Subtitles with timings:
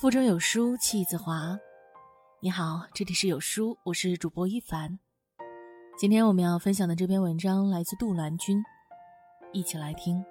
[0.00, 1.58] 腹中有书气自华。
[2.38, 4.96] 你好，这里是有书，我是主播一凡。
[5.96, 8.62] 今天我们要分享的这篇文章来自杜兰君，
[9.52, 10.24] 一起来听。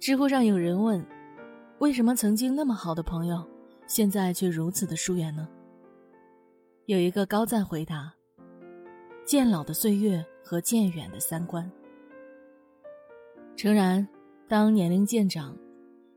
[0.00, 1.06] 知乎上有人问：
[1.78, 3.48] 为什么曾经那么好的朋友，
[3.86, 5.48] 现在却如此的疏远呢？
[6.86, 8.12] 有一个高赞回答。
[9.24, 11.70] 渐老的岁月和渐远的三观。
[13.56, 14.06] 诚然，
[14.46, 15.56] 当年龄渐长，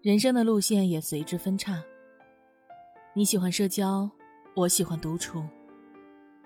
[0.01, 1.81] 人生的路线也随之分叉。
[3.13, 4.09] 你喜欢社交，
[4.55, 5.41] 我喜欢独处；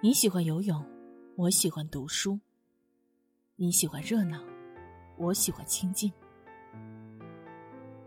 [0.01, 0.85] 你喜欢游泳，
[1.35, 2.37] 我喜欢读书；
[3.55, 4.39] 你喜欢热闹，
[5.17, 6.11] 我喜欢清静。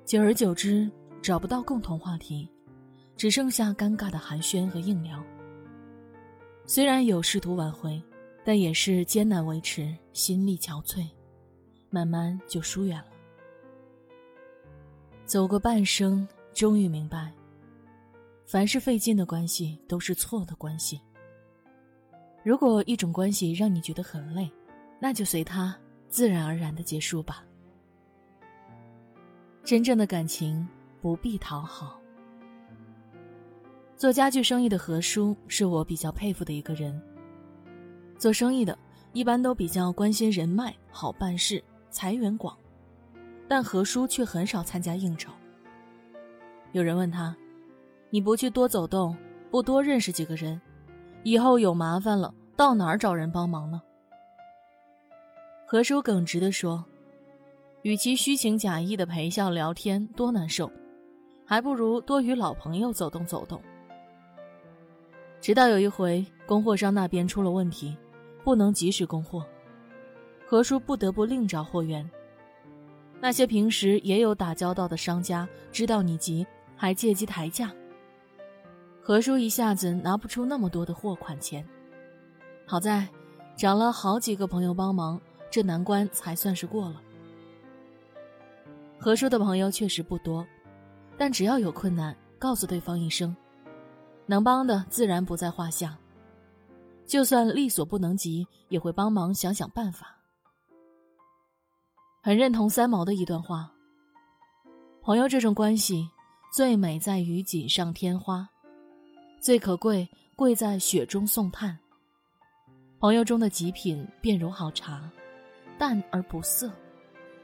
[0.05, 0.88] 久而久之，
[1.20, 2.48] 找不到共同话题，
[3.16, 5.20] 只剩下尴尬的寒暄和硬聊。
[6.66, 8.00] 虽然有试图挽回。
[8.44, 11.08] 但也是艰难维持，心力憔悴，
[11.88, 13.06] 慢慢就疏远了。
[15.24, 17.32] 走过半生，终于明白，
[18.44, 21.00] 凡是费劲的关系都是错的关系。
[22.42, 24.50] 如果一种关系让你觉得很累，
[25.00, 25.74] 那就随它
[26.08, 27.42] 自然而然的结束吧。
[29.64, 30.69] 真正的感情
[31.00, 31.98] 不必讨好。
[33.97, 37.00] 做家具生意的何叔是我比较佩服的一个人。
[38.25, 38.75] 做生意的，
[39.12, 42.56] 一般都比较关心人脉、好办事、财源广，
[43.47, 45.31] 但何叔却很少参加应酬。
[46.72, 47.36] 有人问他
[48.08, 49.14] ：“你不去多走动，
[49.50, 50.58] 不多认识几个人，
[51.22, 53.83] 以后有麻烦了，到哪儿找人帮忙呢？”
[55.69, 56.83] 何叔耿直地说
[57.84, 60.72] ：“与其虚情假意的陪笑聊天，多难受，
[61.44, 63.61] 还不如多与老朋友走动走动。”
[65.42, 67.94] 直到有一回，供货商那边出了问题。
[68.45, 69.45] 不能及时供货，
[70.47, 72.09] 何叔不得不另找货源。
[73.20, 76.47] 那些平时也有打交道的商家知道你急，
[76.77, 77.72] 还借机抬价。
[79.00, 81.66] 何叔一下子拿不出那么多的货款钱，
[82.66, 83.09] 好在
[83.56, 85.19] 找了好几个朋友帮忙，
[85.50, 87.00] 这难关才算是过了。
[88.99, 90.47] 何叔的朋友确实不多，
[91.16, 93.34] 但只要有困难，告诉对方一声，
[94.27, 95.97] 能帮的自然不在话下。
[97.06, 100.19] 就算力所不能及，也会帮忙想想办法。
[102.22, 103.70] 很认同三毛的一段话：
[105.03, 106.09] 朋友这种关系，
[106.53, 108.48] 最美在于锦上添花，
[109.38, 111.78] 最可贵贵在雪中送炭。
[112.98, 115.10] 朋友中的极品，便如好茶，
[115.78, 116.72] 淡而不涩，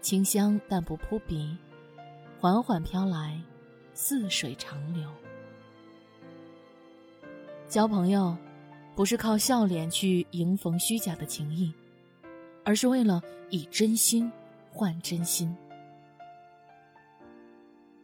[0.00, 1.54] 清香但不扑鼻，
[2.41, 3.38] 缓缓飘来，
[3.92, 5.10] 似水长流。
[7.69, 8.34] 交朋友。
[9.00, 11.72] 不是靠笑脸去迎逢虚假的情谊，
[12.66, 13.19] 而是为了
[13.49, 14.31] 以真心
[14.71, 15.56] 换真心。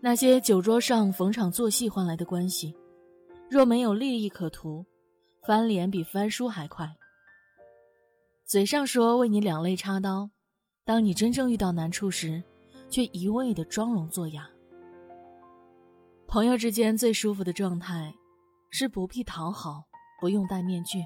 [0.01, 2.75] 那些酒桌上逢场作戏换来的关系，
[3.51, 4.87] 若没有利益可图，
[5.47, 6.91] 翻脸比翻书还快。
[8.47, 10.31] 嘴上说为你两肋插刀，
[10.87, 12.43] 当你真正遇到难处时，
[12.89, 14.49] 却一味的装聋作哑。
[16.27, 18.15] 朋友之间最舒服的状态，
[18.71, 19.85] 是不必讨好。
[20.21, 20.99] 不用戴面具，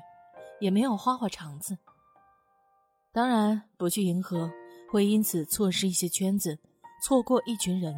[0.60, 1.76] 也没有花花肠子。
[3.12, 4.50] 当然，不去迎合，
[4.88, 6.59] 会因此错失一些圈子，
[7.03, 7.94] 错过一群人。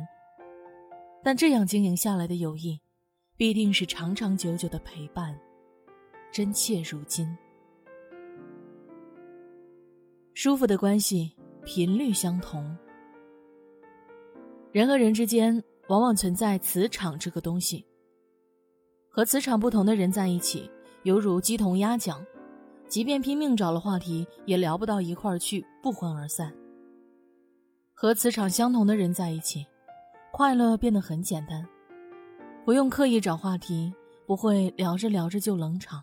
[1.22, 2.80] 但这样经营下来的友谊，
[3.36, 5.38] 必定是长长久久的陪伴，
[6.32, 7.36] 真切如金。
[10.34, 12.76] 舒服的关系，频率相同。
[14.72, 17.84] 人和人之间，往往存在磁场这个东西。
[19.10, 20.70] 和磁场不同的人在一起。
[21.04, 22.24] 犹如鸡同鸭讲，
[22.86, 26.52] 即便拼命找了话题，也聊不到一块儿去，不欢而散。
[27.92, 29.66] 和磁场相同的人在一起，
[30.32, 31.66] 快乐变得很简单，
[32.64, 33.92] 不用刻意找话题，
[34.26, 36.00] 不会聊着聊着就冷场，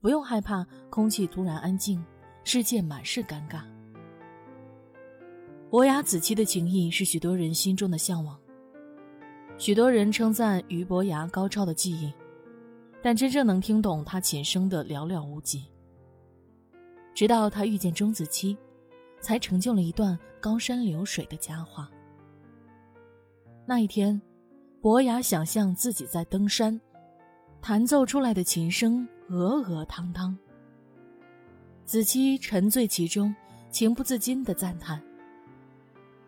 [0.00, 2.04] 不用害怕空气突然安静，
[2.44, 3.62] 世界满是尴尬。
[5.70, 8.38] 伯牙子期的情谊是许多人心中的向往，
[9.56, 12.12] 许多人称赞俞伯牙高超的技艺。
[13.02, 15.64] 但真正能听懂他琴声的寥寥无几。
[17.14, 18.56] 直到他遇见钟子期，
[19.20, 21.90] 才成就了一段高山流水的佳话。
[23.66, 24.20] 那一天，
[24.80, 26.80] 伯牙想象自己在登山，
[27.60, 30.36] 弹奏出来的琴声鹅鹅汤汤。
[31.84, 33.34] 子期沉醉其中，
[33.70, 35.02] 情不自禁的赞叹：“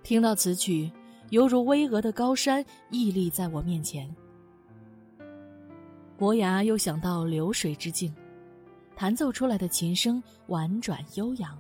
[0.03, 0.91] 听到此曲，
[1.31, 4.15] 犹如巍峨的高山屹立在我面前。”
[6.17, 8.15] 伯牙又想到流水之境，
[8.95, 11.59] 弹奏出来的琴声婉转悠扬。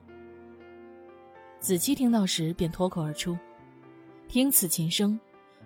[1.59, 3.37] 子期听到时，便脱口而出
[4.29, 5.19] ：“听此琴声，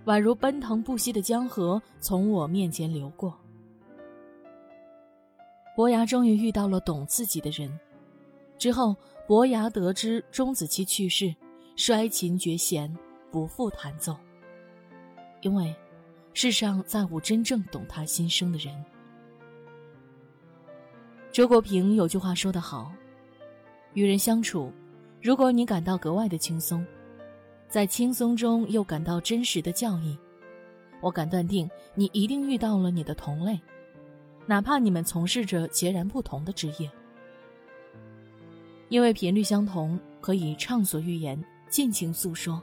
[0.06, 3.36] 宛如奔腾不息的江河从我面前流过。”
[5.76, 7.70] 伯牙终于遇到了懂自己的人。
[8.56, 8.96] 之后，
[9.26, 11.34] 伯牙得知钟子期去世，
[11.76, 12.92] 摔琴绝弦，
[13.30, 14.16] 不复弹奏。
[15.42, 15.74] 因为，
[16.34, 18.74] 世上再无真正懂他心声的人。
[21.32, 22.92] 周国平有句话说得好
[23.94, 24.72] ：“与人相处。”
[25.20, 26.86] 如果你感到格外的轻松，
[27.68, 30.16] 在轻松中又感到真实的教义，
[31.00, 33.60] 我敢断定你一定遇到了你的同类，
[34.46, 36.88] 哪怕你们从事着截然不同的职业。
[38.90, 42.60] 因为频率相同，可以畅所欲言、尽情诉说；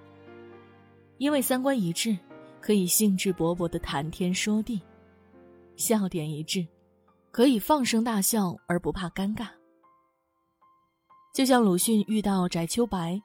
[1.18, 2.18] 因为三观一致，
[2.66, 4.80] 可以兴致勃勃的谈天说地；
[5.76, 6.66] 笑点一致，
[7.30, 9.50] 可以放声大笑而不怕尴尬。
[11.32, 13.22] 就像鲁迅遇到翟秋白，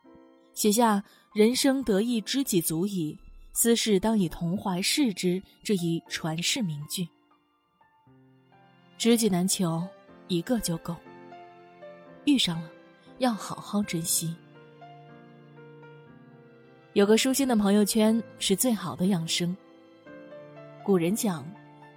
[0.52, 1.02] 写下
[1.32, 3.18] “人生得意知己足矣，
[3.54, 7.08] 斯事当以同怀视之”这一传世名句。
[8.98, 9.82] 知己难求，
[10.28, 10.94] 一个就够。
[12.26, 12.70] 遇上了，
[13.16, 14.36] 要好好珍惜。
[16.92, 19.56] 有个舒心的朋友圈是最好的养生。
[20.84, 21.46] 古人讲：“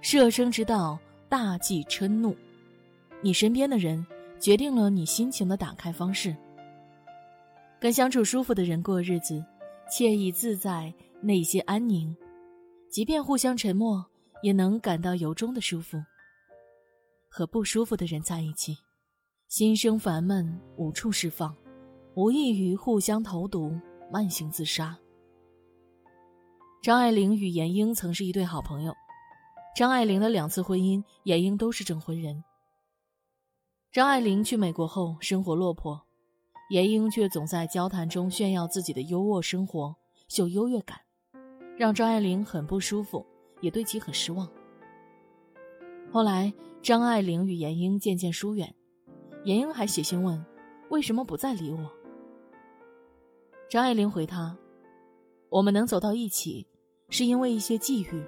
[0.00, 0.98] 舍生之道，
[1.28, 2.36] 大忌嗔怒。”
[3.20, 4.04] 你身边的人。
[4.40, 6.36] 决定了你心情的打开方式。
[7.80, 9.42] 跟相处舒服的人过日子，
[9.90, 10.92] 惬意自在，
[11.22, 12.14] 内心安宁，
[12.90, 14.04] 即便互相沉默，
[14.42, 15.96] 也能感到由衷的舒服。
[17.30, 18.76] 和不舒服的人在一起，
[19.48, 21.56] 心生烦闷，无处释放，
[22.14, 23.74] 无异于互相投毒，
[24.14, 24.96] 慢性自杀。
[26.80, 28.94] 张爱玲与闫英曾是一对好朋友，
[29.74, 32.44] 张爱玲的两次婚姻，闫英都是证婚人。
[33.90, 36.00] 张爱玲去美国后生活落魄，
[36.70, 39.96] 闫英却总在交谈中炫耀自己的优渥生活，
[40.28, 41.00] 秀优越感，
[41.76, 43.26] 让张爱玲很不舒服，
[43.62, 44.48] 也对其很失望。
[46.12, 48.72] 后来，张爱玲与闫英渐渐疏远，
[49.44, 50.46] 闫英还写信问
[50.90, 51.90] ：“为什么不再理我？”
[53.68, 54.56] 张爱玲回他
[55.50, 56.66] ：“我们能走到一起，
[57.08, 58.24] 是因为一些际遇。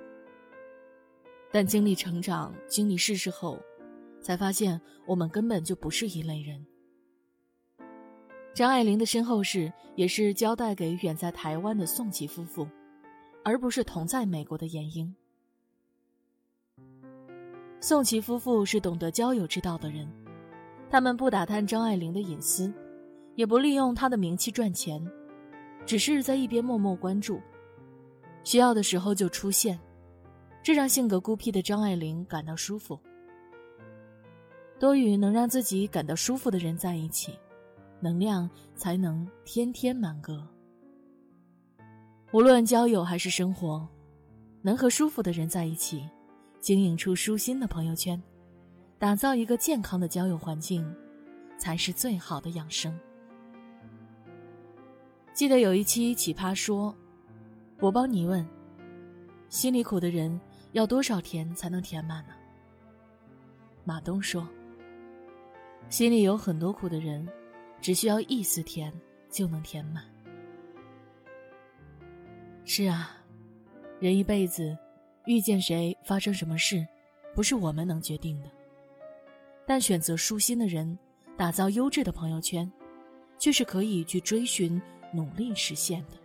[1.53, 3.59] 但经历成长，经历世事后。”
[4.19, 6.67] 才发现我们根本就不是一类人。
[8.53, 12.67] 张爱玲的身后事也是交代给远在台湾的宋琦夫妇，
[13.45, 15.15] 而不是同在美国的闫英。
[17.81, 20.09] 宋琦夫妇是懂得交友之道的人，
[20.91, 22.75] 他们不打探张爱玲的隐私，
[23.37, 25.01] 也不利用她的名气赚钱，
[25.87, 27.41] 只是在一边默默关注，
[28.43, 29.79] 需要的时候就出现，
[30.63, 32.99] 这让性格孤僻的张爱玲感到舒服。
[34.79, 37.39] 多与能让自己感到舒服的人在一起，
[38.01, 40.47] 能量才能天天满格。
[42.33, 43.89] 无论交友还是生活，
[44.61, 46.07] 能和舒服的人在一起，
[46.61, 48.21] 经营出舒心的朋友圈，
[48.99, 50.85] 打造一个健康的交友环境，
[51.57, 52.93] 才是最好的养生。
[55.37, 56.91] 记得有一期《奇葩说》，
[57.79, 58.43] 我帮你问：
[59.51, 60.41] 心里苦的人
[60.73, 62.33] 要多少甜才能填满呢？
[63.85, 64.49] 马东说。
[65.91, 67.29] 心里有很多苦的人，
[67.83, 68.91] 只需要一丝甜
[69.29, 70.03] 就能填满。
[72.65, 73.15] 是啊，
[74.01, 74.75] 人一辈子，
[75.27, 76.83] 遇见谁、发生什么事，
[77.35, 78.49] 不是我们能决定的。
[79.67, 80.99] 但选择舒心的人，
[81.37, 82.73] 打造优质的朋友圈，
[83.39, 84.81] 却是可以去追寻、
[85.13, 86.17] 努力实现的。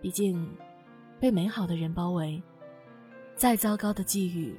[0.00, 0.48] 毕竟，
[1.18, 2.42] 被美好的人包围，
[3.36, 4.54] 再糟糕的际遇，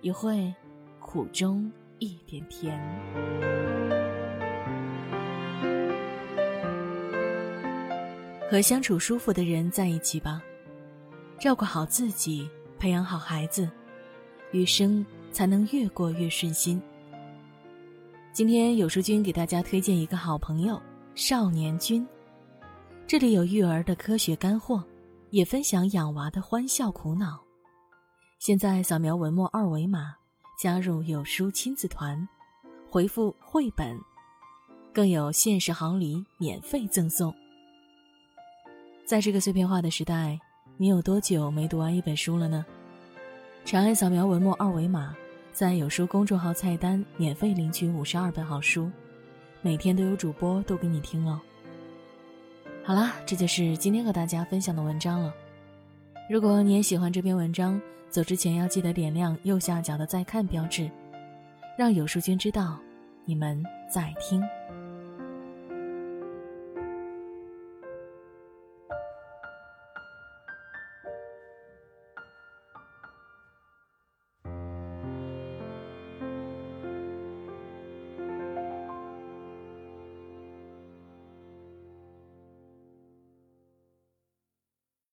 [0.00, 0.54] 也会
[1.00, 1.70] 苦中。
[1.98, 2.76] 一点甜，
[8.50, 10.42] 和相处舒服的人在一起吧，
[11.38, 13.70] 照顾好自己，培养好孩子，
[14.50, 16.82] 余生才能越过越顺心。
[18.32, 20.82] 今天有书君给大家推荐一个好朋友
[21.14, 22.06] 少年君，
[23.06, 24.82] 这里有育儿的科学干货，
[25.30, 27.38] 也分享养娃的欢笑苦恼。
[28.38, 30.14] 现在扫描文末二维码。
[30.58, 32.28] 加入有书亲子团，
[32.88, 33.98] 回复绘本，
[34.92, 37.34] 更有限时好礼免费赠送。
[39.04, 40.38] 在这个碎片化的时代，
[40.76, 42.64] 你有多久没读完一本书了呢？
[43.64, 45.16] 长按扫描文末二维码，
[45.50, 48.88] 在有书公众号菜单免费领取五十二本好书，
[49.64, 51.40] 每天都有主播读给你听哦。
[52.84, 55.32] 好啦，这就是今天和大家分享的文章了。
[56.28, 60.90] 如果你也喜欢这篇文章，走之前要记得点亮右下角的再看标志。
[61.78, 62.76] 让有书君知道
[63.24, 64.42] 你们在听。